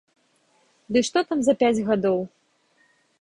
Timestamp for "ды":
0.95-1.03